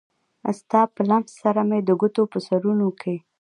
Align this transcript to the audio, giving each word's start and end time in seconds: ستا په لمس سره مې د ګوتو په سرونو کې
ستا 0.59 0.81
په 0.93 1.01
لمس 1.09 1.29
سره 1.43 1.61
مې 1.69 1.79
د 1.83 1.89
ګوتو 1.99 2.23
په 2.31 2.37
سرونو 2.47 2.87
کې 3.01 3.15